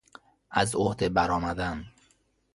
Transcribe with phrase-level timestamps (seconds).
[0.51, 1.85] از عهده برآمدن